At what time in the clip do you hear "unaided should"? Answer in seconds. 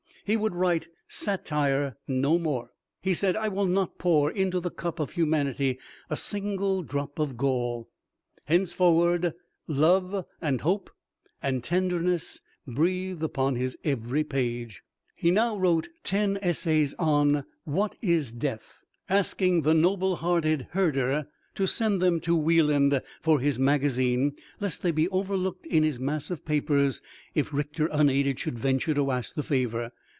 27.87-28.57